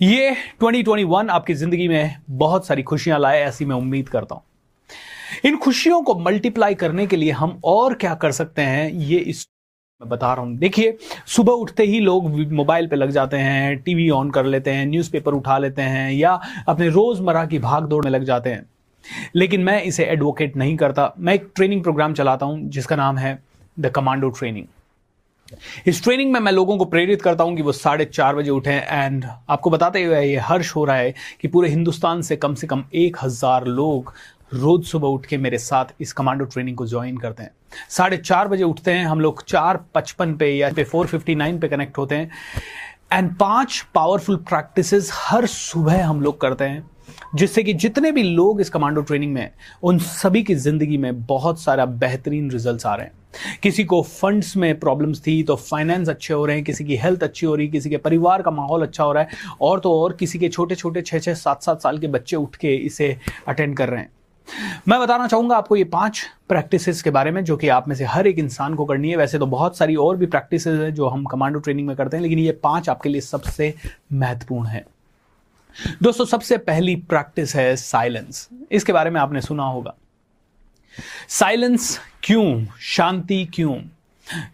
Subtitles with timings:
[0.00, 4.42] ये 2021 आपकी ज़िंदगी में बहुत सारी खुशियाँ लाए ऐसी मैं उम्मीद करता हूँ।
[5.44, 9.46] इन खुशियों को मल्टीप्लाई करने के लिए हम और क्या कर सकते हैं, ये इस
[10.00, 10.96] मैं बता रहा हूँ। देखिए,
[11.26, 15.32] सुबह उठते ही लोग मोबाइल पे लग जाते हैं, टीवी ऑन कर लेते हैं न्यूज़पेपर
[15.32, 18.66] उठा लेते हैं या अपने रोज़मर्रा की भाग दौड़ में लग जाते हैं।
[19.34, 23.38] लेकिन मैं इसे एडवोकेट नहीं करता। मैं एक ट्रेनिंग प्रोग्राम चलाता हूँ, जिसका नाम है
[23.80, 24.66] द कमांडो ट्रेनिंग
[25.86, 28.72] इस ट्रेनिंग में मैं लोगों को प्रेरित करता हूँ कि वो साढ़े चार बजे उठें।
[28.72, 32.66] एंड आपको बताते हुए ये हर्ष हो रहा है कि पूरे हिंदुस्तान से कम से
[32.66, 34.14] कम एक हज़ार लोग
[34.54, 37.50] रोज सुबह उठ के मेरे साथ इस कमांडो ट्रेनिंग को ज्वाइन करते हैं।
[37.90, 41.58] साढ़े चार बजे उठते हैं, हम लोग चार पचपन पे या पे फोर फिफ्टी नाइन
[41.58, 42.30] पे कनेक्ट होते हैं।
[43.12, 46.82] एंड पाँच पावरफुल प्रैक्टिसेस हर सुबह हम लोग करते हैं।
[47.34, 49.50] जिससे कि जितने भी लोग इस कमांडो ट्रेनिंग में
[49.82, 53.12] उन सभी की ज़िंदगी में बहुत सारा बेहतरीन रिजल्ट्स आ रहे हैं।
[53.62, 57.22] किसी को फंड्स में प्रॉब्लम्स थी तो फाइनेंस अच्छे हो रहे हैं, किसी की हेल्थ
[57.22, 59.28] अच्छी हो रही है किसी के परिवार का माहौल अच्छा हो रहा है,
[59.60, 62.56] और तो और किसी के छोटे छोटे छः छः सात सात साल के बच्चे उठ
[62.56, 63.16] के इसे
[63.48, 64.10] अटेंड कर रहे हैं।
[64.88, 68.04] मैं बताना चाहूँगा आपको ये पाँच प्रैक्टिसेस के बारे में, जो कि आप में से
[68.04, 71.08] हर एक इंसान को करनी है। वैसे तो बहुत सारी और भी प्रैक्टिसेस है जो
[71.08, 73.74] हम कमांडो ट्रेनिंग में करते हैं, लेकिन ये पाँच आपके लिए सबसे
[74.12, 74.84] महत्वपूर्ण है।
[76.02, 79.94] दोस्तों, सबसे पहली प्रैक्टिस है साइलेंस। इसके बारे में आपने सुना होगा।
[81.28, 82.64] साइलेंस क्यों?
[82.80, 83.74] शांति क्यों?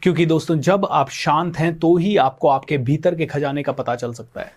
[0.02, 3.94] क्योंकि दोस्तों, जब आप शांत हैं तो ही आपको आपके भीतर के खजाने का पता
[3.96, 4.52] चल सकता है।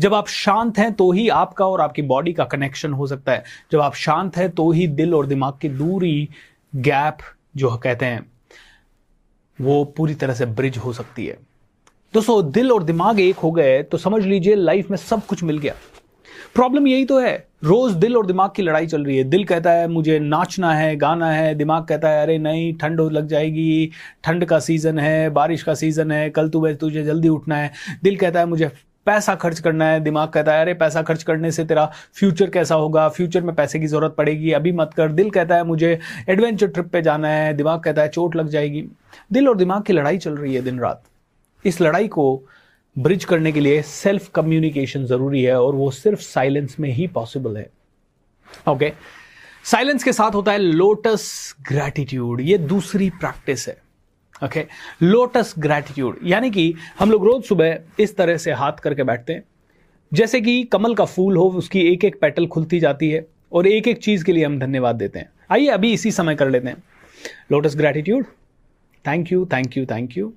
[0.00, 3.44] जब आप शांत हैं तो ही आपका और आपकी बॉडी का कनेक्शन हो सकता है।
[3.72, 6.28] जब आप शांत हैं तो ही दिल और दिमाग की दूरी
[6.76, 7.18] गैप
[7.56, 8.26] जो कहते हैं,
[9.58, 11.38] वो पूरी तरह से ब्रिज हो सकती है।
[12.14, 15.58] दोस्तों, दिल और दिमाग एक हो गए तो समझ लीजिए लाइफ में सब कुछ मिल
[15.58, 15.74] गया।
[16.54, 19.70] प्रॉब्लम यही तो है। रोज दिल और दिमाग की लड़ाई चल रही है। दिल कहता
[19.70, 23.90] है, मुझे नाचना है, गाना है। दिमाग कहता है, अरे नहीं, ठंड लग जाएगी।
[24.24, 27.72] ठंड का सीज़न है, बारिश का सीज़न है। कल तुझे तुझे जल्दी उठना है।
[28.02, 28.70] दिल कहता है, मुझे
[29.06, 32.74] पैसा खर्च करना है। दिमाग कहता है, अरे पैसा खर्च करने से तेरा फ्यूचर कैसा
[32.74, 33.08] होगा?
[33.08, 36.86] फ्यूचर में पैसे की ज़रूरत पड़ेगी। अभी मत कर। दिल कहता है, मुझे एडवेंचर ट्रिप
[36.86, 38.84] पे जाना है। दिमाग कहता है, चोट लग जाएगी।
[39.32, 41.02] दिल और दिमाग की लड़ाई चल रही है दिन रात।
[41.64, 42.42] इस लड़ाई को
[42.98, 47.56] ब्रिज करने के लिए सेल्फ कम्युनिकेशन ज़रूरी है और वो सिर्फ़ साइलेंस में ही पॉसिबल
[47.56, 47.70] है।
[48.68, 48.98] Okay okay?
[49.64, 53.76] साइलेंस के साथ होता है लोटस ग्रैटिट्यूड ये दूसरी प्रैक्टिस है।
[54.44, 54.64] ओके
[55.02, 59.44] लोटस ग्रैटिट्यूड यानी कि हम लोग रोज सुबह इस तरह से हाथ करके बैठते हैं।
[60.12, 63.88] जैसे कि कमल का फूल हो, उसकी एक एक पेटल खुलती जाती है और एक
[63.88, 66.82] एक चीज़ के लिए हम धन्यवाद देते हैं। आइए अभी इसी समय कर लेते हैं।
[67.52, 68.24] Lotus gratitude
[69.04, 70.32] thank you thank you thank you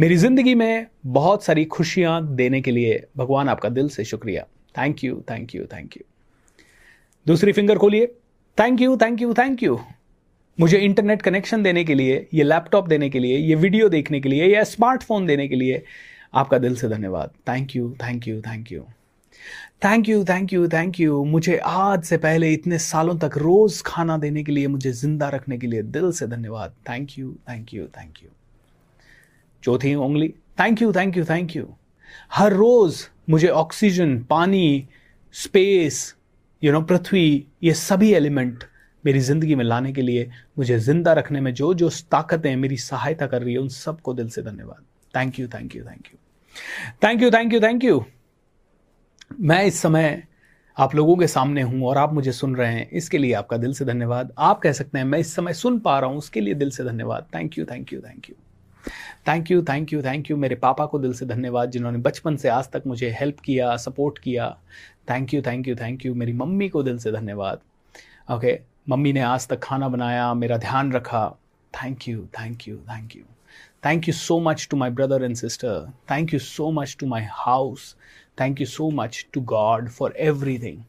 [0.00, 4.42] मेरी ज़िंदगी में बहुत सारी खुशियाँ देने के लिए भगवान आपका दिल से शुक्रिया
[4.74, 6.02] thank you thank you thank you
[7.26, 8.06] दूसरी फिंगर खोलिए
[8.58, 9.78] thank you thank you thank you
[10.58, 14.28] मुझे इंटरनेट कनेक्शन देने के लिए ये लैपटॉप देने के लिए ये वीडियो देखने के
[14.28, 15.82] लिए या स्मार्टफ़ोन देने के लिए
[16.34, 18.86] आपका दिल से धन्यवाद thank you thank you thank you
[19.84, 24.16] thank you thank you thank you मुझे आज से पहले इतने सालों तक रोज खाना
[24.18, 27.86] देने के लिए मुझे ज़िंदा रखने के लिए दिल से धन्यवाद thank you thank you
[27.98, 28.45] thank you
[29.62, 30.28] चौथी उंगली।
[30.60, 31.74] Thank you thank you thank you
[32.32, 34.88] हर रोज मुझे ऑक्सीजन पानी
[35.34, 36.14] स्पेस
[36.62, 38.64] यू नो पृथ्वी, ये सभी एलिमेंट
[39.04, 40.28] मेरी ज़िंदगी में लाने के लिए
[40.58, 44.28] मुझे ज़िंदा रखने में जो जो ताकतें मेरी सहायता कर रही है, उन सबको दिल
[44.28, 44.84] से धन्यवाद।
[45.14, 46.18] Thank you thank you thank you
[47.04, 48.04] thank you thank you thank you
[49.32, 50.22] मैं इस समय
[50.76, 53.72] आप लोगों के सामने हूँ और आप मुझे सुन रहे हैं। इसके लिए आपका दिल
[53.72, 56.54] से धन्यवाद। आप कह सकते हैं, मैं इस समय सुन पा रहा हूँ, उसके लिए
[56.54, 58.34] दिल से धन्यवाद। Thank you thank you thank you
[59.28, 62.48] thank you thank you thank you मेरे पापा को दिल से धन्यवाद जिन्होंने बचपन से
[62.48, 64.48] आज तक मुझे हेल्प किया सपोर्ट किया।
[65.10, 67.60] Thank you thank you thank you मेरी मम्मी को दिल से धन्यवाद।
[68.32, 71.28] ओके okay, मम्मी ने आज तक खाना बनाया मेरा ध्यान रखा।
[71.74, 73.22] Thank you thank you thank you
[73.84, 77.22] thank you so much to my brother and sister thank you so much to my
[77.30, 77.94] house
[78.40, 80.82] thank you so much to God for everything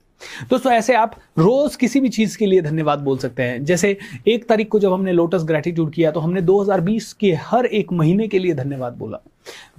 [0.49, 3.97] दोस्तों, ऐसे आप रोज किसी भी चीज़ के लिए धन्यवाद बोल सकते हैं। जैसे
[4.27, 8.27] एक तारीख को जब हमने लोटस ग्रेटिट्यूड किया तो हमने 2020 के हर एक महीने
[8.27, 9.19] के लिए धन्यवाद बोला।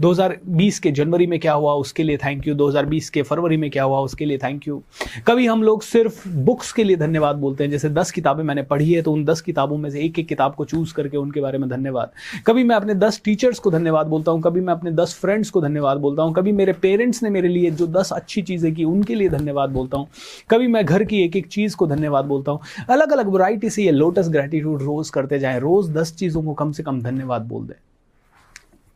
[0.00, 3.84] 2020 के जनवरी में क्या हुआ, उसके लिए थैंक यू 2020 के फरवरी में क्या
[3.84, 4.82] हुआ, उसके लिए थैंक यू
[5.26, 8.92] कभी हम लोग सिर्फ़ बुक्स के लिए धन्यवाद बोलते हैं, जैसे दस किताबें मैंने पढ़ी
[8.92, 11.58] है तो उन दस किताबों में से एक एक किताब को चूज़ करके उनके बारे
[11.58, 12.10] में धन्यवाद।
[12.46, 15.60] कभी मैं अपने दस टीचर्स को धन्यवाद बोलता हूँ, कभी मैं अपने दस फ्रेंड्स को
[15.60, 19.14] धन्यवाद बोलता हूँ, कभी मेरे पेरेंट्स ने मेरे लिए जो दस अच्छी चीज़ें की, उनके
[19.14, 20.08] लिए धन्यवाद बोलता हूँ,
[20.50, 22.60] कभी मैं घर की एक एक चीज़ को धन्यवाद बोलता हूँ।
[22.90, 26.72] अलग अलग वराइटी से ये लोटस ग्रेटिट्यूड रोज करते जाए, रोज दस चीज़ों को कम
[26.72, 27.74] से कम धन्यवाद बोल दें।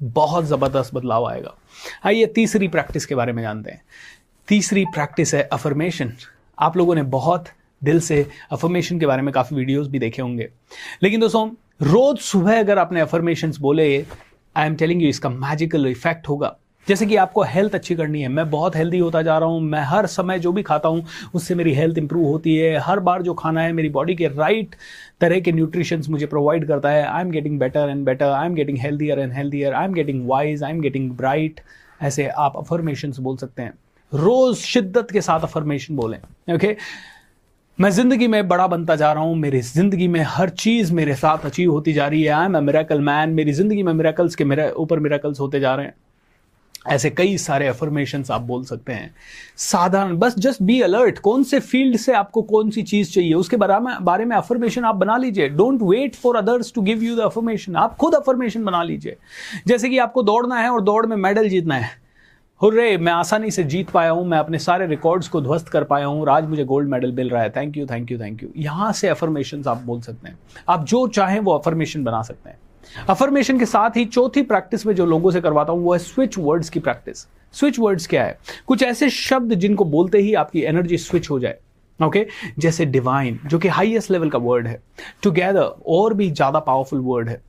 [0.03, 1.55] बहुत ज़बरदस्त बदलाव आएगा।
[2.07, 3.83] आइए तीसरी प्रैक्टिस के बारे में जानते हैं।
[4.49, 6.13] तीसरी प्रैक्टिस है अफर्मेशन
[6.59, 7.49] आप लोगों ने बहुत
[7.83, 10.49] दिल से अफर्मेशन के बारे में काफ़ी वीडियोस भी देखे होंगे।
[11.03, 11.49] लेकिन दोस्तों,
[11.83, 13.87] रोज सुबह अगर आपने अफर्मेशन बोले
[14.57, 16.57] आई एम टेलिंग यू इसका मैजिकल इफ़ेक्ट होगा।
[16.87, 19.83] जैसे कि आपको हेल्थ अच्छी करनी है। मैं बहुत हेल्दी होता जा रहा हूँ। मैं
[19.83, 23.35] हर समय जो भी खाता हूँ, उससे मेरी हेल्थ इंप्रूव होती है। हर बार जो
[23.35, 24.75] खाना है, मेरी बॉडी के राइट
[25.21, 28.55] तरह के न्यूट्रिशंस मुझे प्रोवाइड करता है। I am getting better and better I am
[28.55, 31.61] getting healthier and healthier I am getting wise I am getting bright
[32.01, 33.73] ऐसे आप अफर्मेशन बोल सकते हैं।
[34.13, 36.19] रोज शिद्दत के साथ अफर्मेशन बोलें।
[36.55, 36.77] ओके
[37.79, 41.45] मैं ज़िंदगी में बड़ा बनता जा रहा हूँ। मेरी ज़िंदगी में हर चीज़ मेरे साथ
[41.47, 44.45] अचीव होती जा रही है। I am a miracle man मेरी ज़िंदगी में मिराकल्स के
[44.45, 45.95] मेरे ऊपर मिराकल्स होते जा रहे हैं।
[46.87, 49.15] ऐसे कई सारे अफर्मेशन आप बोल सकते हैं।
[49.57, 53.33] साधारण, बस जस्ट बी अलर्ट कौन से फ़ील्ड से आपको कौन सी चीज़ चाहिए?
[53.35, 57.03] उसके बारे में बारे में अफर्मेशन आप बना लीजिए। Don't wait for others to give
[57.03, 59.17] you the affirmation आप खुद अफर्मेशन बना लीजिए।
[59.67, 62.01] जैसे कि आपको दौड़ना है और दौड़ में मेडल जीतना है।
[62.61, 66.07] हुर्रे, मैं आसानी से जीत पाया हूँ, मैं अपने सारे रिकॉर्ड्स को ध्वस्त कर पाया
[66.07, 68.93] हूँ आज मुझे गोल्ड मेडल मिल रहा है। Thank you thank you thank you यहाँ
[68.93, 70.39] से अफर्मेशन आप बोल सकते हैं।
[70.69, 72.59] आप जो चाहें वो अफर्मेशन बना सकते हैं।
[73.09, 76.39] अफर्मेशन के साथ ही चौथी प्रैक्टिस में जो लोगों से करवाता हूँ, वो है स्विच
[76.39, 78.39] वर्ड्स की प्रैक्टिस स्विच वर्ड्स क्या है?
[78.67, 81.59] कुछ ऐसे शब्द जिनको बोलते ही आपकी एनर्जी स्विच हो जाए.
[82.01, 82.59] Okay okay?
[82.59, 84.81] जैसे डिवाइन जो कि हाईएस्ट लेवल का वर्ड है.
[85.23, 87.41] टुगेदर और भी ज़्यादा पावरफुल वर्ड है.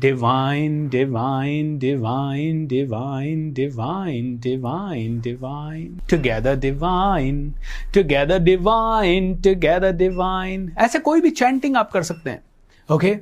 [0.00, 7.52] Divine divine divine divine divine divine divine together divine
[7.94, 12.42] together divine together divine ऐसे कोई भी चैंटिंग आप कर सकते हैं.
[12.88, 13.20] Okay okay?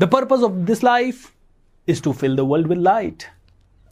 [0.00, 1.30] The purpose of this life
[1.86, 3.28] is to fill the world with light.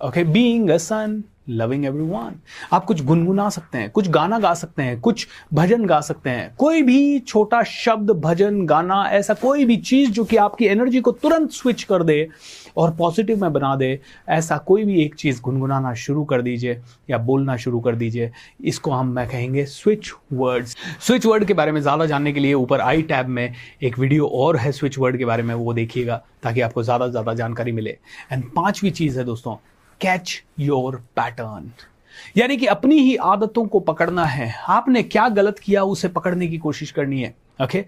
[0.00, 2.34] Okay, being a son, loving everyone
[2.72, 6.54] आप कुछ गुनगुना सकते हैं, कुछ गाना गा सकते हैं, कुछ भजन गा सकते हैं।
[6.58, 11.12] कोई भी छोटा शब्द, भजन, गाना, ऐसा कोई भी चीज़ जो कि आपकी एनर्जी को
[11.12, 12.28] तुरंत स्विच कर दे
[12.76, 16.80] और पॉजिटिव में बना दे, ऐसा कोई भी एक चीज़ गुनगुनाना शुरू कर दीजिए
[17.10, 18.30] या बोलना शुरू कर दीजिए।
[18.62, 22.54] इसको हम, मैं कहेंगे स्विच वर्ड्स स्विच वर्ड के बारे में ज़्यादा जानने के लिए
[22.54, 26.22] ऊपर आई टैब में एक वीडियो और है स्विच वर्ड के बारे में वो देखिएगा
[26.42, 27.96] ताकि आपको ज़्यादा से ज़्यादा जानकारी मिले।
[28.32, 29.56] एंड पांचवी चीज़ है दोस्तों
[30.00, 31.70] कैच योर पैटर्न
[32.36, 36.58] यानी कि अपनी ही आदतों को पकड़ना है। आपने क्या गलत किया, उसे पकड़ने की
[36.58, 37.84] कोशिश करनी है। ओके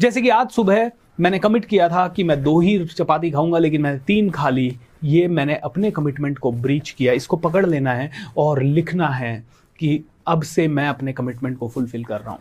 [0.00, 0.90] जैसे कि आज सुबह
[1.20, 4.76] मैंने कमिट किया था कि मैं दो ही चपाती खाऊँगा, लेकिन मैंने तीन खा ली।
[5.04, 9.36] ये मैंने अपने कमिटमेंट को ब्रीच किया। इसको पकड़ लेना है और लिखना है
[9.78, 12.40] कि अब से मैं अपने कमिटमेंट को फुलफिल कर रहा हूँ।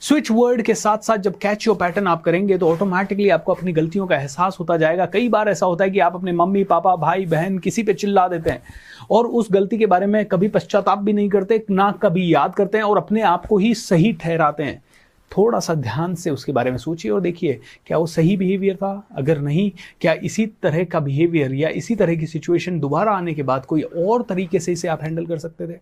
[0.00, 3.72] स्विच वर्ड के साथ साथ जब कैच योर पैटर्न आप करेंगे तो ऑटोमेटिकली आपको अपनी
[3.72, 6.96] गलतियों का एहसास होता जाएगा। कई बार ऐसा होता है कि आप अपने मम्मी, पापा,
[6.96, 8.62] भाई, बहन किसी पे चिल्ला देते हैं
[9.10, 12.78] और उस गलती के बारे में कभी पश्चाताप भी नहीं करते, ना कभी याद करते
[12.78, 14.82] हैं और अपने आप को ही सही ठहराते हैं।
[15.30, 19.08] थोड़ा सा ध्यान से उसके बारे में सोचिए और देखिए, क्या वो सही बिहेवियर था?
[19.16, 19.70] अगर नहीं,
[20.00, 23.82] क्या इसी तरह का बिहेवियर या इसी तरह की सिचुएशन दोबारा आने के बाद कोई
[23.82, 25.78] और तरीके से इसे आप हैंडल कर सकते थे?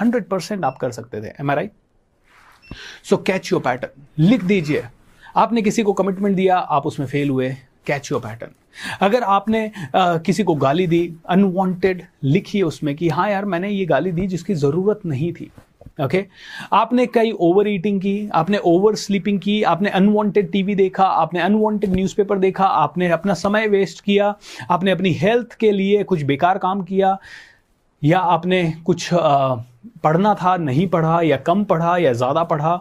[0.00, 1.68] हंड्रेड परसेंट आप कर सकते थे। Am I
[3.04, 4.82] so catch your pattern लिख दीजिए।
[5.36, 7.54] आपने किसी को कमिटमेंट दिया आप उसमें फेल हुए।
[7.86, 8.52] कैच योर पैटर्न
[9.00, 13.84] अगर आपने आ, किसी को गाली दी अनवांटेड लिखिए उसमें कि हाँ यार मैंने ये
[13.86, 15.50] गाली दी जिसकी ज़रूरत नहीं थी।
[16.04, 16.30] Okay okay?
[16.72, 21.90] आपने कई ओवर ईटिंग की आपने ओवर स्लीपिंग की आपने अनवांटेड टीवी देखा आपने अनवांटेड
[21.90, 24.34] न्यूज़पेपर देखा आपने अपना समय वेस्ट किया
[24.70, 27.16] आपने अपनी हेल्थ के लिए कुछ बेकार काम किया
[28.04, 29.56] या आपने कुछ आ,
[30.04, 32.76] पढ़ना था, नहीं पढ़ा, या कम पढ़ा, या ज़्यादा पढ़ा,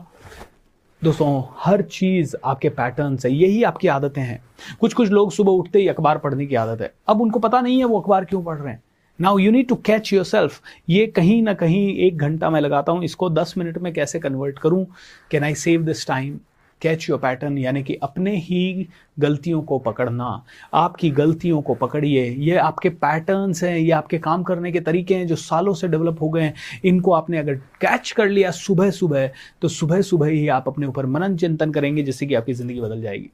[1.02, 4.42] दोस्तों, हर चीज़ आपके पैटर्न है यही आपकी आदतें हैं।
[4.80, 7.78] कुछ कुछ लोग सुबह उठते ही अखबार पढ़ने की आदत है। अब उनको पता नहीं
[7.80, 8.82] है वो अखबार क्यों पढ़ रहे हैं।
[9.20, 13.04] Now you need to catch yourself ये कहीं ना कहीं एक घंटा मैं लगाता हूँ,
[13.04, 14.86] इसको दस मिनट में कैसे कन्वर्ट करूँ?
[15.32, 16.40] Can I save this time
[16.82, 18.88] catch your pattern यानी कि अपने ही
[19.20, 20.26] गलतियों को पकड़ना।
[20.74, 25.28] आपकी गलतियों को पकड़िए। ये आपके पैटर्न्स हैं, ये आपके काम करने के तरीके हैं
[25.28, 26.54] जो सालों से डेवलप हो गए हैं।
[26.86, 29.30] इनको आपने अगर कैच कर लिया सुबह सुबह
[29.62, 33.02] तो सुबह सुबह ही आप अपने ऊपर मनन चिंतन करेंगे, जिससे कि आपकी ज़िंदगी बदल
[33.02, 33.30] जाएगी।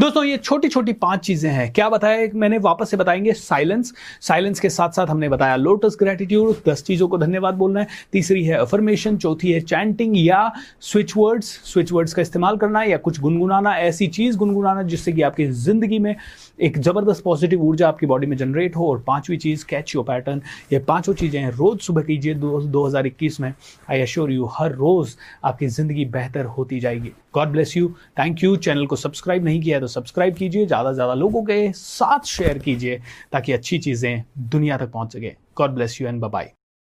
[0.00, 2.58] दोस्तों, ये छोटी छोटी पाँच चीज़ें हैं। क्या बताया मैंने?
[2.60, 7.18] वापस से बताएँगे। साइलेंस साइलेंस के साथ साथ हमने बताया लोटस ग्रेटिट्यूड दस चीज़ों को
[7.18, 10.50] धन्यवाद बोलना है। तीसरी है अफर्मेशन चौथी है चैंटिंग या
[10.82, 15.22] स्विच वर्ड्स स्विच वर्ड्स का इस्तेमाल करना या कुछ गुनगुनाना, ऐसी चीज़ गुनगुनाना जिससे कि
[15.22, 16.14] आपकी ज़िंदगी में
[16.60, 20.42] एक ज़बरदस्त पॉजिटिव ऊर्जा आपकी बॉडी में जनरेट हो। और पांचवी चीज़ कैच योर पैटर्न
[20.72, 23.52] ये पाँचों चीज़ें हैं। रोज सुबह कीजिए दो हज़ार इक्कीस में।
[23.90, 28.54] आई अश्योर यू हर रोज आपकी ज़िंदगी बेहतर होती जाएगी। God bless you thank you
[28.58, 32.26] channel को सब्सक्राइब नहीं किया है तो सब्सक्राइब कीजिए, ज़्यादा से ज़्यादा लोगों के साथ
[32.26, 33.00] शेयर कीजिए
[33.32, 36.52] ताकि अच्छी चीज़ें दुनिया तक पहुँच सके। God bless you and bye